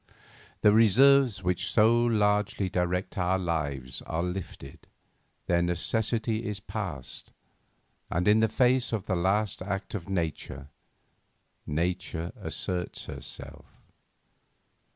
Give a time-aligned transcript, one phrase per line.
[0.61, 4.87] The reserves which so largely direct our lives are lifted,
[5.45, 7.31] their necessity is past,
[8.09, 10.69] and in the face of the last act of Nature,
[11.67, 13.65] Nature asserts herself.